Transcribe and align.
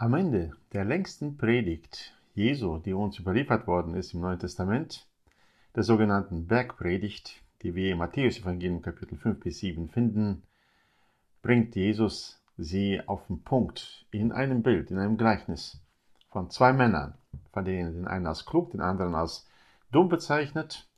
Am 0.00 0.14
Ende 0.14 0.52
der 0.72 0.86
längsten 0.86 1.36
Predigt 1.36 2.14
Jesu, 2.32 2.78
die 2.78 2.94
uns 2.94 3.18
überliefert 3.18 3.66
worden 3.66 3.94
ist 3.94 4.14
im 4.14 4.22
Neuen 4.22 4.38
Testament, 4.38 5.06
der 5.76 5.82
sogenannten 5.82 6.46
Bergpredigt, 6.46 7.42
die 7.60 7.74
wir 7.74 7.92
im 7.92 7.98
Matthäus-Evangelium 7.98 8.80
Kapitel 8.80 9.18
5 9.18 9.40
bis 9.40 9.58
7 9.58 9.90
finden, 9.90 10.42
bringt 11.42 11.76
Jesus 11.76 12.42
sie 12.56 13.02
auf 13.06 13.26
den 13.26 13.42
Punkt 13.42 14.06
in 14.10 14.32
einem 14.32 14.62
Bild, 14.62 14.90
in 14.90 14.96
einem 14.96 15.18
Gleichnis 15.18 15.78
von 16.30 16.48
zwei 16.48 16.72
Männern, 16.72 17.12
von 17.52 17.66
denen 17.66 17.92
den 17.92 18.08
einen 18.08 18.26
als 18.26 18.46
klug, 18.46 18.70
den 18.70 18.80
anderen 18.80 19.14
als 19.14 19.50
dumm 19.92 20.08
bezeichnet, 20.08 20.88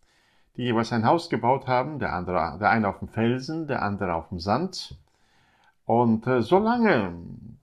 die 0.56 0.62
jeweils 0.62 0.92
ein 0.92 1.06
Haus 1.06 1.28
gebaut 1.28 1.66
haben, 1.66 1.98
der 1.98 2.12
andere, 2.12 2.56
der 2.60 2.70
eine 2.70 2.86
auf 2.86 3.00
dem 3.00 3.08
Felsen, 3.08 3.66
der 3.66 3.82
andere 3.82 4.14
auf 4.14 4.28
dem 4.28 4.38
Sand. 4.38 4.96
Und 5.84 6.26
äh, 6.26 6.42
solange 6.42 7.14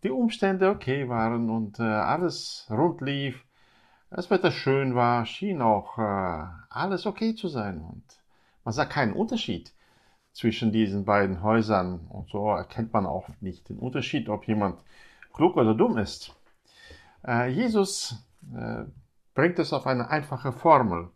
die 0.03 0.09
Umstände 0.09 0.69
okay 0.69 1.09
waren 1.09 1.49
und 1.49 1.79
äh, 1.79 1.83
alles 1.83 2.67
rund 2.69 3.01
lief, 3.01 3.45
das 4.09 4.29
Wetter 4.31 4.51
schön 4.51 4.95
war, 4.95 5.25
schien 5.25 5.61
auch 5.61 5.97
äh, 5.97 6.45
alles 6.69 7.05
okay 7.05 7.35
zu 7.35 7.47
sein. 7.47 7.81
Und 7.81 8.03
man 8.63 8.73
sah 8.73 8.85
keinen 8.85 9.13
Unterschied 9.13 9.73
zwischen 10.33 10.71
diesen 10.71 11.05
beiden 11.05 11.43
Häusern. 11.43 12.07
Und 12.09 12.29
so 12.29 12.49
erkennt 12.49 12.93
man 12.93 13.05
auch 13.05 13.29
nicht 13.39 13.69
den 13.69 13.77
Unterschied, 13.77 14.29
ob 14.29 14.47
jemand 14.47 14.81
klug 15.33 15.57
oder 15.57 15.75
dumm 15.75 15.97
ist. 15.97 16.35
Äh, 17.25 17.49
Jesus 17.49 18.15
äh, 18.55 18.85
bringt 19.35 19.59
es 19.59 19.73
auf 19.73 19.85
eine 19.85 20.09
einfache 20.09 20.51
Formel. 20.51 21.09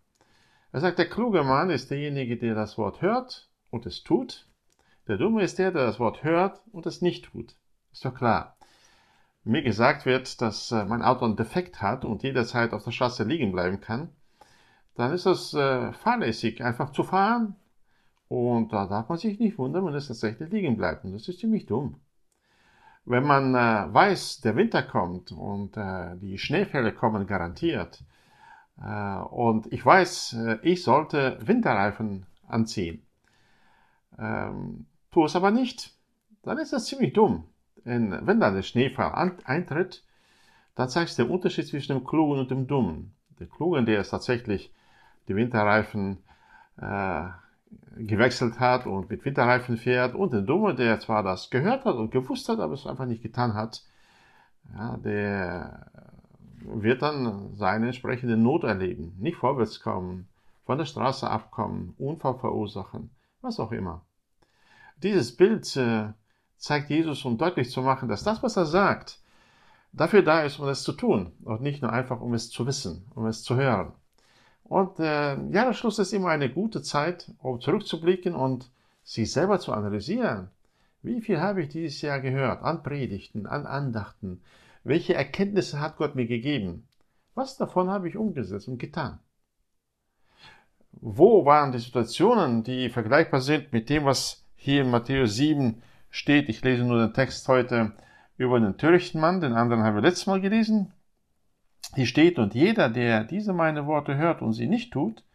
Er 0.72 0.80
sagt, 0.82 0.98
der 0.98 1.10
kluge 1.10 1.44
Mann 1.44 1.70
ist 1.70 1.92
derjenige, 1.92 2.38
der 2.38 2.56
das 2.56 2.78
Wort 2.78 3.02
hört 3.02 3.50
und 3.70 3.86
es 3.86 4.04
tut. 4.04 4.48
Der 5.08 5.18
Dumme 5.18 5.44
ist 5.44 5.60
der, 5.60 5.72
der 5.72 5.86
das 5.86 6.00
Wort 6.00 6.24
hört 6.24 6.62
und 6.72 6.86
es 6.86 7.02
nicht 7.02 7.26
tut. 7.26 7.56
Ist 7.92 8.06
doch 8.06 8.14
klar. 8.14 8.56
Mir 9.44 9.62
gesagt 9.62 10.06
wird, 10.06 10.42
dass 10.42 10.72
äh, 10.72 10.86
mein 10.86 11.02
Auto 11.02 11.26
einen 11.26 11.36
Defekt 11.36 11.82
hat 11.82 12.06
und 12.06 12.24
jederzeit 12.24 12.72
auf 12.72 12.86
der 12.86 12.92
Straße 12.92 13.26
liegen 13.26 13.52
bleiben 13.52 13.82
kann, 13.82 14.10
dann 14.96 15.12
ist 15.12 15.26
es 15.26 15.54
äh, 15.54 15.92
fahrlässig, 15.92 16.64
einfach 16.64 16.92
zu 16.92 17.04
fahren. 17.04 17.56
Und 18.30 18.72
da 18.72 18.88
darf 18.88 19.10
man 19.10 19.18
sich 19.18 19.40
nicht 19.40 19.58
wundern, 19.58 19.86
wenn 19.86 19.94
es 19.94 20.08
tatsächlich 20.08 20.50
liegen 20.50 20.78
bleibt. 20.78 21.04
Und 21.04 21.12
das 21.12 21.28
ist 21.28 21.40
ziemlich 21.40 21.66
dumm. 21.66 22.00
Wenn 23.04 23.26
man 23.26 23.54
äh, 23.54 23.94
weiß, 23.94 24.40
der 24.40 24.56
Winter 24.56 24.82
kommt 24.82 25.34
und 25.34 25.76
die 25.76 26.38
Schneefälle 26.38 26.94
kommen 26.94 27.28
garantiert, 27.28 28.04
und 28.76 29.72
ich 29.72 29.86
weiß, 29.86 30.36
ich 30.64 30.84
sollte 30.84 31.38
Winterreifen 31.46 32.26
anziehen, 32.48 33.06
ähm, 34.18 34.88
tue 35.14 35.26
es 35.26 35.36
aber 35.36 35.52
nicht, 35.52 35.92
dann 36.44 36.58
ist 36.58 36.74
das 36.74 36.86
ziemlich 36.86 37.14
dumm. 37.14 37.46
Denn 37.86 38.26
wenn 38.26 38.40
dann 38.40 38.56
der 38.56 38.64
Schneefall 38.64 39.32
eintritt, 39.46 40.04
dann 40.76 40.90
zeigst 40.90 41.18
du 41.18 41.24
den 41.24 41.32
Unterschied 41.32 41.68
zwischen 41.68 41.94
dem 41.94 42.04
Klugen 42.04 42.40
und 42.40 42.52
dem 42.52 42.68
Dummen. 42.68 43.14
Der 43.40 43.48
Klugen, 43.48 43.86
der 43.86 44.00
es 44.00 44.10
tatsächlich 44.10 44.74
die 45.28 45.36
Winterreifen 45.36 46.24
äh, 46.78 47.24
gewechselt 47.98 48.60
hat 48.60 48.86
und 48.86 49.10
mit 49.10 49.26
Winterreifen 49.26 49.78
fährt, 49.78 50.16
und 50.16 50.34
der 50.34 50.42
Dumme, 50.42 50.76
der 50.76 51.00
zwar 51.00 51.24
das 51.24 51.50
gehört 51.50 51.86
hat 51.86 51.96
und 51.96 52.12
gewusst 52.12 52.50
hat, 52.50 52.60
aber 52.60 52.74
es 52.74 52.88
einfach 52.88 53.06
nicht 53.06 53.24
getan 53.24 53.54
hat, 53.54 53.84
ja, 54.76 54.98
der 54.98 55.92
wird 56.66 57.02
dann 57.02 57.54
seine 57.56 57.88
entsprechende 57.88 58.38
Not 58.38 58.64
erleben, 58.64 59.16
nicht 59.20 59.38
vorwärts 59.38 59.82
kommen, 59.82 60.28
von 60.66 60.78
der 60.78 60.86
Straße 60.86 61.30
abkommen, 61.30 61.94
Unfall 61.98 62.36
verursachen, 62.36 63.10
was 63.42 63.60
auch 63.60 63.72
immer. 63.72 64.06
Dieses 65.04 65.36
Bild 65.36 65.76
äh, 65.76 66.14
zeigt 66.58 66.90
Jesus, 66.90 67.26
um 67.26 67.38
deutlich 67.38 67.70
zu 67.70 67.82
machen, 67.82 68.08
dass 68.08 68.24
das, 68.24 68.42
was 68.42 68.56
er 68.56 68.66
sagt, 68.66 69.20
dafür 69.92 70.24
da 70.24 70.44
ist, 70.44 70.60
um 70.60 70.68
es 70.70 70.84
zu 70.84 70.94
tun 70.94 71.34
und 71.44 71.62
nicht 71.62 71.82
nur 71.82 71.92
einfach, 71.92 72.22
um 72.22 72.34
es 72.34 72.50
zu 72.50 72.66
wissen, 72.66 73.06
um 73.14 73.26
es 73.26 73.44
zu 73.44 73.58
hören. 73.58 73.92
Und 74.64 75.00
äh, 75.00 75.36
Jahresschluss 75.52 76.00
ist 76.00 76.14
immer 76.14 76.30
eine 76.30 76.50
gute 76.50 76.82
Zeit, 76.82 77.32
um 77.40 77.60
zurückzublicken 77.60 78.34
und 78.34 78.72
sich 79.04 79.32
selber 79.32 79.60
zu 79.60 79.74
analysieren. 79.74 80.50
Wie 81.02 81.20
viel 81.20 81.42
habe 81.42 81.64
ich 81.64 81.70
dieses 81.70 82.02
Jahr 82.02 82.22
gehört 82.22 82.64
an 82.64 82.82
Predigten, 82.82 83.46
an 83.46 83.66
Andachten? 83.66 84.42
Welche 84.86 85.16
Erkenntnisse 85.16 85.82
hat 85.82 85.98
Gott 85.98 86.16
mir 86.16 86.28
gegeben? 86.28 86.88
Was 87.36 87.58
davon 87.58 87.90
habe 87.90 88.08
ich 88.08 88.16
umgesetzt 88.16 88.70
und 88.70 88.78
getan? 88.78 89.20
Wo 90.94 91.46
waren 91.46 91.74
die 91.74 91.80
Situationen, 91.80 92.64
die 92.64 92.90
vergleichbar 92.90 93.42
sind 93.42 93.74
mit 93.74 93.90
dem, 93.90 94.06
was 94.06 94.43
hier 94.64 94.84
in 94.84 94.92
Matthäus 94.92 95.36
7 95.36 95.82
steht, 96.10 96.48
ich 96.48 96.64
lese 96.64 96.86
nur 96.86 96.98
den 96.98 97.14
Text 97.14 97.46
heute 97.50 97.92
über 98.38 98.60
den 98.62 98.78
törichten 98.78 99.20
Mann, 99.20 99.42
den 99.42 99.54
anderen 99.54 99.84
haben 99.84 99.96
wir 99.96 100.02
letztes 100.02 100.26
Mal 100.26 100.40
gelesen. 100.40 100.94
Hier 101.96 102.06
steht, 102.06 102.40
und 102.40 102.56
jeder, 102.56 102.88
der 102.88 103.26
diese 103.26 103.52
meine 103.52 103.88
Worte 103.88 104.16
hört 104.16 104.42
und 104.42 104.54
sie 104.54 104.68
nicht 104.68 104.94
tut, 104.94 105.26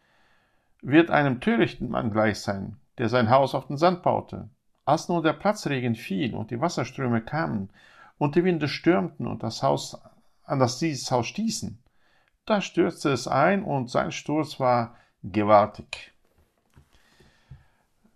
wird 0.81 1.11
einem 1.11 1.41
törichten 1.41 1.91
Mann 1.91 2.11
gleich 2.11 2.39
sein, 2.41 2.77
der 2.97 3.11
sein 3.11 3.29
Haus 3.29 3.55
auf 3.55 3.67
den 3.67 3.77
Sand 3.77 4.03
baute. 4.03 4.49
Als 4.87 5.11
nun 5.11 5.23
der 5.23 5.35
Platzregen 5.35 5.95
fiel 5.95 6.35
und 6.35 6.51
die 6.51 6.61
Wasserströme 6.63 7.21
kamen 7.21 7.69
und 8.17 8.35
die 8.35 8.45
Winde 8.45 8.67
stürmten 8.67 9.27
und 9.27 9.43
das 9.43 9.63
Haus, 9.63 10.01
an 10.45 10.59
das 10.59 10.79
dieses 10.79 11.11
Haus 11.11 11.27
stießen, 11.27 11.79
da 12.47 12.63
stürzte 12.63 13.11
es 13.11 13.29
ein 13.29 13.63
und 13.63 13.91
sein 13.91 14.11
Sturz 14.11 14.59
war 14.59 14.97
gewaltig. 15.23 16.15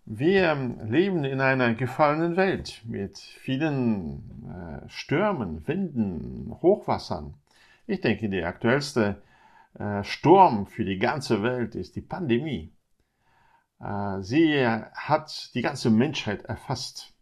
Wir 0.05 0.57
leben 0.83 1.25
in 1.25 1.41
einer 1.41 1.75
gefallenen 1.75 2.37
Welt 2.37 2.83
mit 2.85 3.19
vielen 3.19 4.83
äh, 4.85 4.89
Stürmen, 4.89 5.67
Winden, 5.69 6.53
Hochwassern. 6.61 7.35
Ich 7.87 8.01
denke, 8.01 8.29
der 8.29 8.49
aktuellste 8.49 9.23
äh, 9.79 10.03
Sturm 10.03 10.67
für 10.67 10.85
die 10.85 10.99
ganze 10.99 11.45
Welt 11.45 11.77
ist 11.77 11.95
die 11.95 12.01
Pandemie. 12.01 12.73
Äh, 13.81 14.23
sie 14.23 14.67
hat 14.67 15.55
die 15.55 15.63
ganze 15.63 15.89
Menschheit 15.91 16.43
erfasst. 16.47 17.15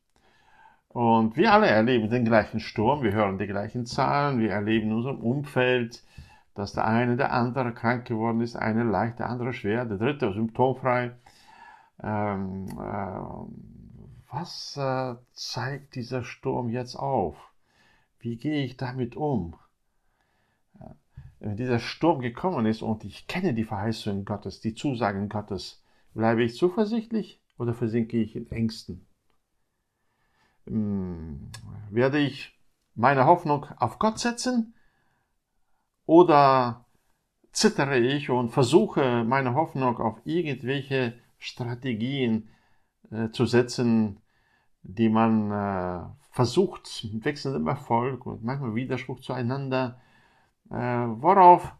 Und 0.88 1.36
wir 1.36 1.52
alle 1.52 1.66
erleben 1.66 2.08
den 2.08 2.24
gleichen 2.24 2.60
Sturm, 2.60 3.02
wir 3.02 3.12
hören 3.12 3.36
die 3.36 3.46
gleichen 3.46 3.84
Zahlen, 3.84 4.40
wir 4.40 4.52
erleben 4.52 4.88
in 4.88 4.96
unserem 4.96 5.20
Umfeld, 5.20 6.02
dass 6.54 6.72
der 6.72 6.86
eine, 6.86 7.18
der 7.18 7.32
andere 7.32 7.74
krank 7.74 8.06
geworden 8.06 8.40
ist, 8.40 8.56
eine 8.56 8.84
leicht, 8.84 9.18
der 9.18 9.28
andere 9.28 9.52
schwer, 9.52 9.84
der 9.84 9.98
dritte 9.98 10.32
symptomfrei 10.32 11.12
ähm, 12.02 12.66
äh, 12.78 14.32
was 14.32 14.76
äh, 14.76 15.16
zeigt 15.32 15.94
dieser 15.94 16.22
Sturm 16.24 16.68
jetzt 16.70 16.96
auf? 16.96 17.36
Wie 18.18 18.36
gehe 18.36 18.64
ich 18.64 18.76
damit 18.76 19.16
um? 19.16 19.56
Wenn 21.40 21.56
dieser 21.56 21.78
Sturm 21.78 22.20
gekommen 22.20 22.66
ist 22.66 22.82
und 22.82 23.02
ich 23.04 23.26
kenne 23.26 23.54
die 23.54 23.64
Verheißungen 23.64 24.26
Gottes, 24.26 24.60
die 24.60 24.74
Zusagen 24.74 25.30
Gottes, 25.30 25.82
bleibe 26.12 26.44
ich 26.44 26.54
zuversichtlich 26.54 27.40
oder 27.56 27.72
versinke 27.72 28.18
ich 28.18 28.36
in 28.36 28.50
Ängsten? 28.50 29.06
Hm, 30.66 31.50
werde 31.90 32.18
ich 32.18 32.58
meine 32.94 33.24
Hoffnung 33.24 33.64
auf 33.78 33.98
Gott 33.98 34.18
setzen 34.18 34.74
oder 36.04 36.84
zittere 37.52 37.98
ich 37.98 38.28
und 38.28 38.50
versuche 38.50 39.24
meine 39.24 39.54
Hoffnung 39.54 39.96
auf 39.96 40.20
irgendwelche 40.24 41.14
Strategien 41.40 42.48
äh, 43.10 43.30
zu 43.30 43.46
setzen, 43.46 44.20
die 44.82 45.08
man 45.08 45.50
äh, 45.50 46.06
versucht 46.30 47.06
mit 47.12 47.24
wechselndem 47.24 47.66
Erfolg 47.66 48.26
und 48.26 48.44
manchmal 48.44 48.74
Widerspruch 48.74 49.20
zueinander. 49.20 50.00
Äh, 50.70 50.76
worauf 50.76 51.74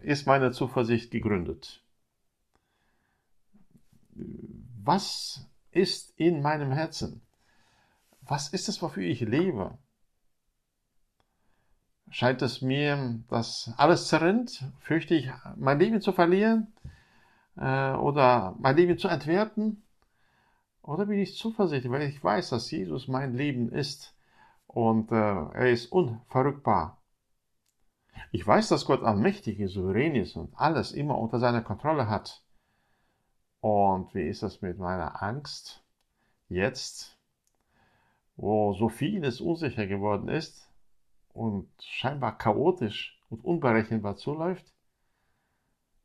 ist 0.00 0.26
meine 0.26 0.52
Zuversicht 0.52 1.10
gegründet? 1.10 1.84
Was 4.82 5.46
ist 5.72 6.14
in 6.16 6.40
meinem 6.40 6.72
Herzen? 6.72 7.20
Was 8.22 8.48
ist 8.48 8.68
es, 8.68 8.80
wofür 8.80 9.02
ich 9.02 9.20
lebe? 9.20 9.76
Scheint 12.10 12.42
es 12.42 12.62
mir, 12.62 13.20
dass 13.28 13.72
alles 13.76 14.08
zerrinnt? 14.08 14.64
Fürchte 14.80 15.14
ich, 15.14 15.30
mein 15.56 15.80
Leben 15.80 16.00
zu 16.00 16.12
verlieren? 16.12 16.72
Äh, 17.56 17.92
oder 17.92 18.54
mein 18.58 18.76
Leben 18.76 18.98
zu 18.98 19.08
entwerten? 19.08 19.82
Oder 20.82 21.06
bin 21.06 21.18
ich 21.18 21.36
zuversichtlich, 21.36 21.90
weil 21.90 22.02
ich 22.02 22.22
weiß, 22.22 22.50
dass 22.50 22.70
Jesus 22.70 23.08
mein 23.08 23.34
Leben 23.34 23.72
ist 23.72 24.14
und 24.66 25.10
äh, 25.12 25.14
er 25.14 25.70
ist 25.70 25.90
unverrückbar. 25.90 27.00
Ich 28.32 28.46
weiß, 28.46 28.68
dass 28.68 28.84
Gott 28.84 29.02
allmächtig 29.02 29.60
ist, 29.60 29.74
souverän 29.74 30.14
ist 30.14 30.36
und 30.36 30.52
alles 30.56 30.92
immer 30.92 31.18
unter 31.18 31.38
seiner 31.38 31.62
Kontrolle 31.62 32.08
hat. 32.08 32.42
Und 33.60 34.14
wie 34.14 34.28
ist 34.28 34.42
das 34.42 34.60
mit 34.60 34.78
meiner 34.78 35.22
Angst 35.22 35.82
jetzt, 36.48 37.16
wo 38.36 38.74
so 38.74 38.88
vieles 38.88 39.40
unsicher 39.40 39.86
geworden 39.86 40.28
ist 40.28 40.68
und 41.32 41.70
scheinbar 41.80 42.36
chaotisch 42.36 43.18
und 43.30 43.42
unberechenbar 43.44 44.16
zuläuft? 44.16 44.73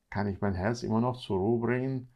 Kann 0.10 0.28
ich 0.28 0.42
mein 0.42 0.56
Herz 0.56 0.84
immer 0.84 1.02
noch 1.02 1.20
zur 1.20 1.40
Ruhe 1.40 1.60
bringen 1.60 2.10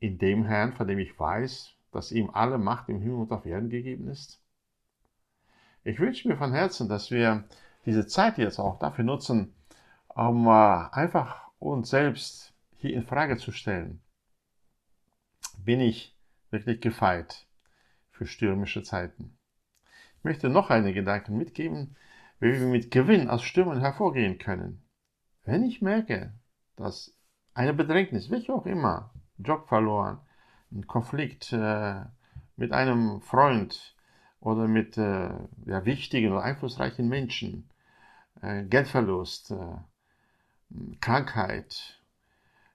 in 0.00 0.18
dem 0.18 0.44
Herrn, 0.44 0.72
von 0.72 0.86
dem 0.86 0.98
ich 0.98 1.18
weiß, 1.18 1.72
dass 1.92 2.12
ihm 2.12 2.30
alle 2.30 2.58
Macht 2.58 2.88
im 2.88 3.00
Himmel 3.00 3.22
und 3.22 3.32
auf 3.32 3.46
Erden 3.46 3.70
gegeben 3.70 4.08
ist? 4.08 4.42
Ich 5.84 5.98
wünsche 5.98 6.28
mir 6.28 6.36
von 6.36 6.52
Herzen, 6.52 6.88
dass 6.88 7.10
wir 7.10 7.44
diese 7.84 8.06
Zeit 8.06 8.38
jetzt 8.38 8.58
auch 8.58 8.78
dafür 8.78 9.04
nutzen, 9.04 9.54
um 10.08 10.46
äh, 10.46 10.50
einfach 10.50 11.48
uns 11.58 11.90
selbst 11.90 12.54
hier 12.78 12.94
in 12.94 13.04
Frage 13.04 13.36
zu 13.36 13.52
stellen. 13.52 14.00
Bin 15.58 15.80
ich 15.80 16.16
wirklich 16.50 16.80
gefeit 16.80 17.46
für 18.10 18.26
stürmische 18.26 18.82
Zeiten? 18.82 19.36
Ich 20.18 20.24
möchte 20.24 20.48
noch 20.48 20.70
einige 20.70 21.00
Gedanken 21.00 21.36
mitgeben, 21.36 21.96
wie 22.40 22.52
wir 22.52 22.66
mit 22.66 22.90
Gewinn 22.90 23.28
aus 23.28 23.42
Stürmen 23.42 23.80
hervorgehen 23.80 24.38
können. 24.38 24.82
Wenn 25.44 25.62
ich 25.64 25.82
merke, 25.82 26.32
dass 26.76 27.14
eine 27.54 27.74
Bedrängnis, 27.74 28.30
welche 28.30 28.52
auch 28.52 28.66
immer, 28.66 29.10
Job 29.38 29.68
verloren, 29.68 30.18
ein 30.72 30.86
Konflikt 30.86 31.52
äh, 31.52 32.04
mit 32.56 32.72
einem 32.72 33.20
Freund 33.20 33.96
oder 34.40 34.68
mit 34.68 34.98
äh, 34.98 35.30
ja, 35.66 35.84
wichtigen 35.84 36.32
oder 36.32 36.42
einflussreichen 36.42 37.08
Menschen, 37.08 37.68
äh, 38.42 38.64
Geldverlust, 38.64 39.52
äh, 39.52 40.96
Krankheit. 41.00 42.00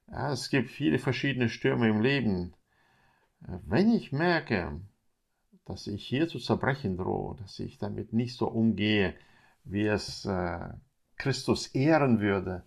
Ja, 0.08 0.32
es 0.32 0.50
gibt 0.50 0.70
viele 0.70 1.00
verschiedene 1.00 1.50
Stürme 1.50 1.90
im 1.90 2.02
Leben. 2.02 2.54
Äh, 3.48 3.58
wenn 3.66 3.92
ich 3.92 4.12
merke, 4.12 4.80
dass 5.66 5.88
ich 5.88 6.06
hier 6.06 6.28
zu 6.28 6.40
zerbrechen 6.40 6.98
drohe, 6.98 7.36
dass 7.38 7.60
ich 7.60 7.78
damit 7.78 8.14
nicht 8.14 8.36
so 8.36 8.48
umgehe, 8.48 9.14
wie 9.64 9.86
es 9.86 10.26
äh, 10.26 10.70
Christus 11.18 11.68
ehren 11.68 12.22
würde, 12.22 12.64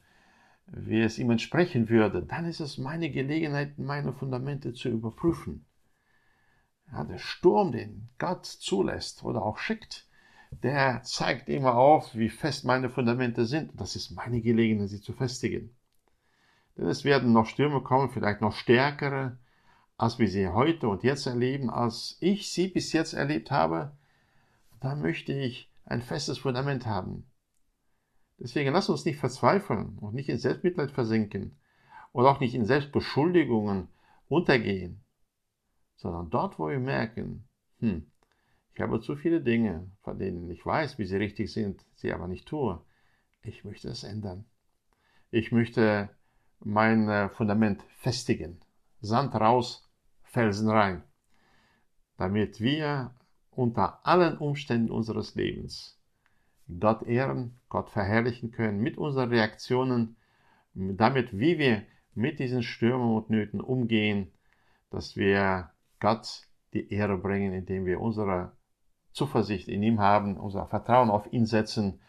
wie 0.66 1.00
es 1.00 1.18
ihm 1.18 1.30
entsprechen 1.30 1.88
würde, 1.88 2.22
dann 2.22 2.44
ist 2.44 2.60
es 2.60 2.78
meine 2.78 3.10
Gelegenheit, 3.10 3.78
meine 3.78 4.12
Fundamente 4.12 4.72
zu 4.72 4.88
überprüfen. 4.88 5.66
Ja, 6.90 7.04
der 7.04 7.18
Sturm, 7.18 7.72
den 7.72 8.08
Gott 8.18 8.46
zulässt 8.46 9.24
oder 9.24 9.42
auch 9.42 9.58
schickt, 9.58 10.06
der 10.62 11.02
zeigt 11.02 11.48
immer 11.48 11.74
auf, 11.74 12.14
wie 12.14 12.28
fest 12.28 12.64
meine 12.64 12.90
Fundamente 12.90 13.46
sind. 13.46 13.72
Das 13.80 13.96
ist 13.96 14.10
meine 14.10 14.40
Gelegenheit, 14.40 14.90
sie 14.90 15.00
zu 15.00 15.12
festigen. 15.12 15.74
Denn 16.76 16.86
es 16.86 17.04
werden 17.04 17.32
noch 17.32 17.46
Stürme 17.46 17.80
kommen, 17.80 18.10
vielleicht 18.10 18.40
noch 18.40 18.54
stärkere, 18.54 19.38
als 19.96 20.18
wir 20.18 20.28
sie 20.28 20.48
heute 20.48 20.88
und 20.88 21.02
jetzt 21.02 21.26
erleben, 21.26 21.70
als 21.70 22.16
ich 22.20 22.50
sie 22.50 22.68
bis 22.68 22.92
jetzt 22.92 23.12
erlebt 23.14 23.50
habe. 23.50 23.92
Da 24.80 24.94
möchte 24.94 25.32
ich 25.32 25.70
ein 25.84 26.02
festes 26.02 26.38
Fundament 26.38 26.86
haben. 26.86 27.26
Deswegen 28.42 28.72
lass 28.72 28.88
uns 28.88 29.04
nicht 29.04 29.20
verzweifeln 29.20 29.98
und 30.00 30.14
nicht 30.14 30.28
in 30.28 30.36
Selbstmitleid 30.36 30.90
versinken 30.90 31.56
und 32.10 32.26
auch 32.26 32.40
nicht 32.40 32.56
in 32.56 32.64
Selbstbeschuldigungen 32.64 33.86
untergehen, 34.26 35.04
sondern 35.94 36.28
dort, 36.28 36.58
wo 36.58 36.68
wir 36.68 36.80
merken, 36.80 37.48
hm, 37.78 38.10
ich 38.74 38.80
habe 38.80 39.00
zu 39.00 39.14
viele 39.14 39.40
Dinge, 39.42 39.88
von 40.02 40.18
denen 40.18 40.50
ich 40.50 40.66
weiß, 40.66 40.98
wie 40.98 41.04
sie 41.04 41.18
richtig 41.18 41.52
sind, 41.52 41.86
sie 41.94 42.12
aber 42.12 42.26
nicht 42.26 42.48
tue. 42.48 42.84
Ich 43.42 43.64
möchte 43.64 43.88
es 43.88 44.02
ändern. 44.02 44.44
Ich 45.30 45.52
möchte 45.52 46.10
mein 46.58 47.08
äh, 47.08 47.28
Fundament 47.28 47.84
festigen. 47.98 48.58
Sand 49.00 49.36
raus, 49.36 49.88
Felsen 50.24 50.68
rein. 50.68 51.04
Damit 52.16 52.60
wir 52.60 53.14
unter 53.52 54.04
allen 54.04 54.36
Umständen 54.38 54.90
unseres 54.90 55.36
Lebens 55.36 56.01
Gott 56.80 57.02
ehren, 57.02 57.58
Gott 57.68 57.90
verherrlichen 57.90 58.52
können 58.52 58.80
mit 58.80 58.98
unseren 58.98 59.30
Reaktionen, 59.30 60.16
damit, 60.74 61.38
wie 61.38 61.58
wir 61.58 61.82
mit 62.14 62.38
diesen 62.38 62.62
Stürmen 62.62 63.16
und 63.16 63.30
Nöten 63.30 63.60
umgehen, 63.60 64.30
dass 64.90 65.16
wir 65.16 65.70
Gott 66.00 66.46
die 66.72 66.92
Ehre 66.92 67.18
bringen, 67.18 67.52
indem 67.52 67.86
wir 67.86 68.00
unsere 68.00 68.52
Zuversicht 69.12 69.68
in 69.68 69.82
ihm 69.82 70.00
haben, 70.00 70.36
unser 70.36 70.66
Vertrauen 70.66 71.10
auf 71.10 71.32
ihn 71.32 71.46
setzen 71.46 72.00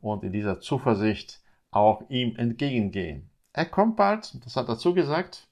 und 0.00 0.24
in 0.24 0.32
dieser 0.32 0.60
Zuversicht 0.60 1.42
auch 1.70 2.08
ihm 2.08 2.36
entgegengehen. 2.36 3.30
Er 3.52 3.66
kommt 3.66 3.96
bald, 3.96 4.44
das 4.44 4.56
hat 4.56 4.68
er 4.68 4.78
zugesagt. 4.78 5.48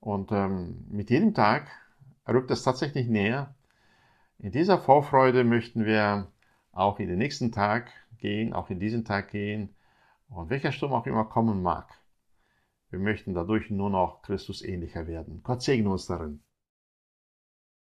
Und 0.00 0.32
ähm, 0.32 0.84
mit 0.90 1.10
jedem 1.10 1.34
Tag 1.34 1.70
rückt 2.28 2.50
es 2.50 2.62
tatsächlich 2.62 3.06
näher. 3.06 3.54
In 4.38 4.50
dieser 4.50 4.78
Vorfreude 4.78 5.44
möchten 5.44 5.84
wir 5.84 6.31
auch 6.72 6.98
in 6.98 7.08
den 7.08 7.18
nächsten 7.18 7.52
Tag 7.52 7.92
gehen, 8.18 8.52
auch 8.52 8.70
in 8.70 8.80
diesen 8.80 9.04
Tag 9.04 9.30
gehen 9.30 9.74
und 10.28 10.50
welcher 10.50 10.72
Sturm 10.72 10.92
auch 10.92 11.06
immer 11.06 11.24
kommen 11.24 11.62
mag. 11.62 11.88
Wir 12.90 12.98
möchten 12.98 13.34
dadurch 13.34 13.70
nur 13.70 13.90
noch 13.90 14.22
Christus 14.22 14.62
ähnlicher 14.62 15.06
werden. 15.06 15.42
Gott 15.42 15.62
segne 15.62 15.90
uns 15.90 16.06
darin. 16.06 16.42